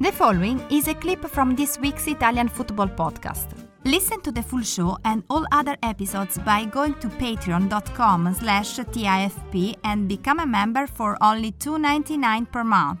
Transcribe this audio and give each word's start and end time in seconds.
The 0.00 0.10
following 0.12 0.60
is 0.70 0.88
a 0.88 0.94
clip 0.94 1.24
from 1.28 1.54
this 1.54 1.78
week's 1.78 2.06
Italian 2.08 2.48
football 2.48 2.88
podcast. 2.88 3.46
Listen 3.84 4.20
to 4.22 4.32
the 4.32 4.42
full 4.42 4.62
show 4.62 4.98
and 5.04 5.22
all 5.30 5.46
other 5.52 5.76
episodes 5.82 6.38
by 6.38 6.64
going 6.64 6.94
to 6.94 7.08
patreon.com 7.08 8.34
slash 8.34 8.78
TIFP 8.78 9.76
and 9.84 10.08
become 10.08 10.40
a 10.40 10.46
member 10.46 10.86
for 10.86 11.16
only 11.22 11.52
$2.99 11.52 12.50
per 12.50 12.64
month. 12.64 13.00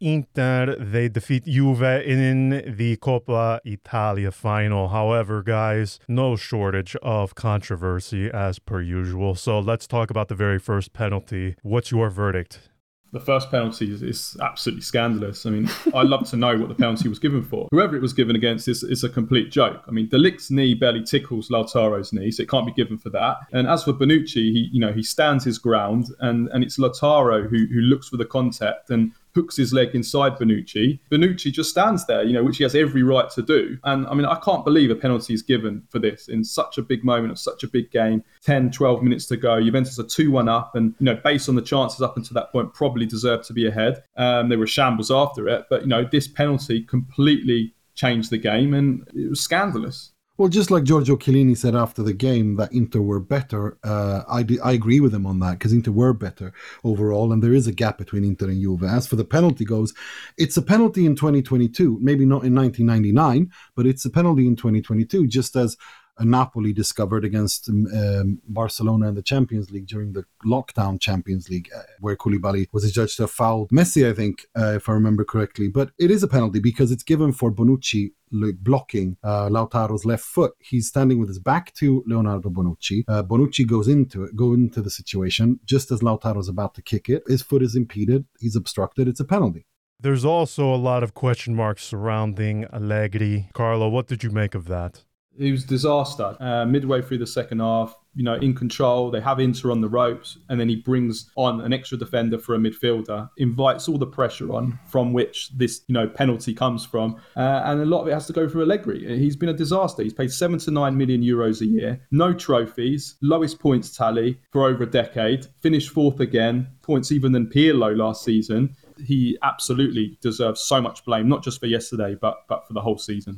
Inter, 0.00 0.76
they 0.78 1.08
defeat 1.08 1.44
Juve 1.44 1.82
in 1.82 2.50
the 2.76 2.96
Coppa 2.98 3.58
Italia 3.64 4.30
final. 4.30 4.88
However, 4.88 5.42
guys, 5.42 5.98
no 6.06 6.36
shortage 6.36 6.94
of 7.02 7.34
controversy 7.34 8.30
as 8.30 8.58
per 8.58 8.80
usual. 8.80 9.34
So 9.34 9.58
let's 9.58 9.86
talk 9.86 10.10
about 10.10 10.28
the 10.28 10.36
very 10.36 10.58
first 10.58 10.92
penalty. 10.92 11.56
What's 11.62 11.90
your 11.90 12.10
verdict? 12.10 12.68
The 13.12 13.20
first 13.20 13.50
penalty 13.50 13.92
is, 13.92 14.02
is, 14.02 14.36
absolutely 14.42 14.82
scandalous. 14.82 15.46
I 15.46 15.50
mean, 15.50 15.68
I'd 15.94 16.08
love 16.08 16.28
to 16.30 16.36
know 16.36 16.56
what 16.58 16.68
the 16.68 16.74
penalty 16.74 17.08
was 17.08 17.18
given 17.18 17.42
for. 17.42 17.68
Whoever 17.70 17.96
it 17.96 18.02
was 18.02 18.12
given 18.12 18.36
against 18.36 18.68
is, 18.68 18.82
is 18.82 19.02
a 19.02 19.08
complete 19.08 19.50
joke. 19.50 19.82
I 19.88 19.90
mean, 19.90 20.08
de 20.08 20.18
Ligt's 20.18 20.50
knee 20.50 20.74
barely 20.74 21.02
tickles 21.02 21.48
Lautaro's 21.48 22.12
knee, 22.12 22.30
so 22.30 22.42
it 22.42 22.50
can't 22.50 22.66
be 22.66 22.72
given 22.72 22.98
for 22.98 23.10
that. 23.10 23.38
And 23.52 23.66
as 23.66 23.84
for 23.84 23.92
Bonucci, 23.92 24.34
he 24.34 24.68
you 24.72 24.80
know 24.80 24.92
he 24.92 25.02
stands 25.02 25.44
his 25.44 25.58
ground, 25.58 26.08
and 26.20 26.48
and 26.48 26.62
it's 26.62 26.78
Lautaro 26.78 27.48
who 27.48 27.66
who 27.66 27.80
looks 27.80 28.08
for 28.08 28.16
the 28.16 28.26
contact 28.26 28.90
and 28.90 29.12
hooks 29.38 29.56
his 29.56 29.72
leg 29.72 29.94
inside 29.94 30.36
Bonucci. 30.36 30.98
Bonucci 31.12 31.52
just 31.52 31.70
stands 31.70 32.04
there, 32.06 32.24
you 32.24 32.32
know, 32.32 32.42
which 32.42 32.56
he 32.56 32.64
has 32.64 32.74
every 32.74 33.04
right 33.04 33.30
to 33.30 33.40
do. 33.40 33.78
And 33.84 34.04
I 34.08 34.14
mean, 34.14 34.24
I 34.24 34.34
can't 34.40 34.64
believe 34.64 34.90
a 34.90 34.96
penalty 34.96 35.32
is 35.32 35.42
given 35.42 35.84
for 35.90 36.00
this 36.00 36.26
in 36.26 36.42
such 36.42 36.76
a 36.76 36.82
big 36.82 37.04
moment 37.04 37.30
of 37.30 37.38
such 37.38 37.62
a 37.62 37.68
big 37.68 37.92
game. 37.92 38.24
10, 38.42 38.72
12 38.72 39.02
minutes 39.02 39.26
to 39.26 39.36
go. 39.36 39.62
Juventus 39.62 39.98
are 40.00 40.04
2 40.04 40.32
1 40.32 40.48
up, 40.48 40.74
and, 40.74 40.92
you 40.98 41.04
know, 41.04 41.14
based 41.22 41.48
on 41.48 41.54
the 41.54 41.62
chances 41.62 42.02
up 42.02 42.16
until 42.16 42.34
that 42.34 42.50
point, 42.50 42.74
probably 42.74 43.06
deserved 43.06 43.44
to 43.44 43.52
be 43.52 43.66
ahead. 43.66 44.02
Um, 44.16 44.48
they 44.48 44.56
were 44.56 44.66
shambles 44.66 45.10
after 45.10 45.48
it. 45.48 45.66
But, 45.70 45.82
you 45.82 45.88
know, 45.88 46.04
this 46.10 46.26
penalty 46.26 46.82
completely 46.82 47.74
changed 47.94 48.30
the 48.30 48.38
game, 48.38 48.74
and 48.74 49.06
it 49.14 49.30
was 49.30 49.40
scandalous. 49.40 50.10
Well, 50.38 50.48
just 50.48 50.70
like 50.70 50.84
Giorgio 50.84 51.16
Chiellini 51.16 51.56
said 51.56 51.74
after 51.74 52.00
the 52.00 52.12
game 52.12 52.54
that 52.56 52.72
Inter 52.72 53.00
were 53.00 53.18
better, 53.18 53.76
uh, 53.82 54.22
I, 54.28 54.46
I 54.62 54.70
agree 54.70 55.00
with 55.00 55.12
him 55.12 55.26
on 55.26 55.40
that 55.40 55.58
because 55.58 55.72
Inter 55.72 55.90
were 55.90 56.12
better 56.12 56.52
overall, 56.84 57.32
and 57.32 57.42
there 57.42 57.52
is 57.52 57.66
a 57.66 57.72
gap 57.72 57.98
between 57.98 58.22
Inter 58.22 58.46
and 58.46 58.62
Juve. 58.62 58.84
As 58.84 59.08
for 59.08 59.16
the 59.16 59.24
penalty 59.24 59.64
goes, 59.64 59.92
it's 60.36 60.56
a 60.56 60.62
penalty 60.62 61.06
in 61.06 61.16
2022, 61.16 61.98
maybe 62.00 62.24
not 62.24 62.44
in 62.44 62.54
1999, 62.54 63.50
but 63.74 63.84
it's 63.84 64.04
a 64.04 64.10
penalty 64.10 64.46
in 64.46 64.54
2022, 64.54 65.26
just 65.26 65.56
as 65.56 65.76
Napoli 66.24 66.72
discovered 66.72 67.24
against 67.24 67.68
um, 67.68 67.86
um, 67.94 68.40
Barcelona 68.48 69.08
in 69.08 69.14
the 69.14 69.22
Champions 69.22 69.70
League 69.70 69.86
during 69.86 70.12
the 70.12 70.24
lockdown 70.44 71.00
Champions 71.00 71.48
League, 71.48 71.68
uh, 71.76 71.82
where 72.00 72.16
Koulibaly 72.16 72.68
was 72.72 72.84
adjudged 72.84 73.16
to 73.16 73.24
have 73.24 73.30
fouled 73.30 73.70
Messi, 73.70 74.08
I 74.08 74.14
think, 74.14 74.46
uh, 74.56 74.74
if 74.76 74.88
I 74.88 74.92
remember 74.92 75.24
correctly. 75.24 75.68
But 75.68 75.90
it 75.98 76.10
is 76.10 76.22
a 76.22 76.28
penalty 76.28 76.60
because 76.60 76.90
it's 76.90 77.02
given 77.02 77.32
for 77.32 77.52
Bonucci 77.52 78.12
blocking 78.30 79.16
uh, 79.22 79.48
Lautaro's 79.48 80.04
left 80.04 80.24
foot. 80.24 80.52
He's 80.58 80.88
standing 80.88 81.18
with 81.18 81.28
his 81.28 81.38
back 81.38 81.72
to 81.74 82.04
Leonardo 82.06 82.50
Bonucci. 82.50 83.04
Uh, 83.08 83.22
Bonucci 83.22 83.66
goes 83.66 83.88
into 83.88 84.24
it, 84.24 84.36
go 84.36 84.52
into 84.52 84.82
the 84.82 84.90
situation 84.90 85.60
just 85.64 85.90
as 85.90 86.00
Lautaro's 86.00 86.48
about 86.48 86.74
to 86.74 86.82
kick 86.82 87.08
it. 87.08 87.22
His 87.26 87.42
foot 87.42 87.62
is 87.62 87.74
impeded. 87.74 88.26
He's 88.38 88.56
obstructed. 88.56 89.08
It's 89.08 89.20
a 89.20 89.24
penalty. 89.24 89.66
There's 90.00 90.24
also 90.24 90.72
a 90.72 90.76
lot 90.76 91.02
of 91.02 91.12
question 91.12 91.56
marks 91.56 91.82
surrounding 91.82 92.66
Allegri. 92.72 93.50
Carlo, 93.52 93.88
what 93.88 94.06
did 94.06 94.22
you 94.22 94.30
make 94.30 94.54
of 94.54 94.66
that? 94.66 95.02
It 95.38 95.52
was 95.52 95.64
disaster. 95.64 96.36
Uh, 96.40 96.66
midway 96.66 97.00
through 97.00 97.18
the 97.18 97.26
second 97.26 97.60
half, 97.60 97.94
you 98.14 98.24
know, 98.24 98.34
in 98.34 98.54
control, 98.54 99.12
they 99.12 99.20
have 99.20 99.38
Inter 99.38 99.70
on 99.70 99.80
the 99.80 99.88
ropes, 99.88 100.38
and 100.48 100.58
then 100.58 100.68
he 100.68 100.74
brings 100.74 101.30
on 101.36 101.60
an 101.60 101.72
extra 101.72 101.96
defender 101.96 102.38
for 102.38 102.56
a 102.56 102.58
midfielder, 102.58 103.28
invites 103.36 103.88
all 103.88 103.98
the 103.98 104.06
pressure 104.06 104.52
on 104.52 104.76
from 104.88 105.12
which 105.12 105.50
this, 105.56 105.82
you 105.86 105.92
know, 105.92 106.08
penalty 106.08 106.52
comes 106.52 106.84
from, 106.84 107.20
uh, 107.36 107.62
and 107.66 107.80
a 107.80 107.84
lot 107.84 108.02
of 108.02 108.08
it 108.08 108.14
has 108.14 108.26
to 108.26 108.32
go 108.32 108.48
through 108.48 108.62
Allegri. 108.62 109.18
He's 109.18 109.36
been 109.36 109.50
a 109.50 109.54
disaster. 109.54 110.02
He's 110.02 110.14
paid 110.14 110.32
seven 110.32 110.58
to 110.60 110.72
nine 110.72 110.96
million 110.96 111.22
euros 111.22 111.60
a 111.60 111.66
year, 111.66 112.00
no 112.10 112.32
trophies, 112.32 113.14
lowest 113.22 113.60
points 113.60 113.96
tally 113.96 114.40
for 114.50 114.66
over 114.66 114.82
a 114.82 114.90
decade, 114.90 115.46
finished 115.60 115.90
fourth 115.90 116.18
again, 116.18 116.66
points 116.82 117.12
even 117.12 117.30
than 117.30 117.46
Pirlo 117.46 117.96
last 117.96 118.24
season. 118.24 118.74
He 118.98 119.38
absolutely 119.44 120.18
deserves 120.20 120.62
so 120.62 120.80
much 120.80 121.04
blame, 121.04 121.28
not 121.28 121.44
just 121.44 121.60
for 121.60 121.66
yesterday, 121.66 122.16
but 122.20 122.38
but 122.48 122.66
for 122.66 122.72
the 122.72 122.80
whole 122.80 122.98
season. 122.98 123.36